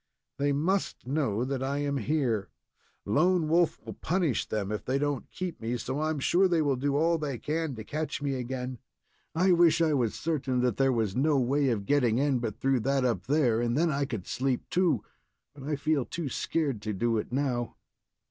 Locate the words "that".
1.45-1.61, 10.61-10.77, 12.79-13.05